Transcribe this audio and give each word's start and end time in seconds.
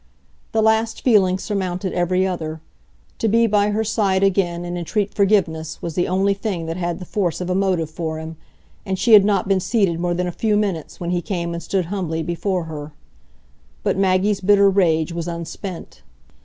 The 0.51 0.63
last 0.63 1.03
feeling 1.03 1.37
surmounted 1.37 1.93
every 1.93 2.25
other; 2.25 2.59
to 3.19 3.27
be 3.27 3.45
by 3.45 3.69
her 3.69 3.83
side 3.83 4.23
again 4.23 4.65
and 4.65 4.75
entreat 4.75 5.13
forgiveness 5.13 5.79
was 5.79 5.93
the 5.93 6.07
only 6.07 6.33
thing 6.33 6.65
that 6.65 6.75
had 6.75 6.97
the 6.97 7.05
force 7.05 7.39
of 7.39 7.51
a 7.51 7.53
motive 7.53 7.91
for 7.91 8.17
him, 8.17 8.35
and 8.83 8.97
she 8.97 9.13
had 9.13 9.23
not 9.23 9.47
been 9.47 9.59
seated 9.59 9.99
more 9.99 10.15
than 10.15 10.25
a 10.25 10.31
few 10.31 10.57
minutes 10.57 10.99
when 10.99 11.11
he 11.11 11.21
came 11.21 11.53
and 11.53 11.61
stood 11.61 11.85
humbly 11.93 12.23
before 12.23 12.63
her. 12.63 12.93
But 13.83 13.95
Maggie's 13.95 14.41
bitter 14.41 14.71
rage 14.71 15.13
was 15.13 15.27
unspent. 15.27 16.01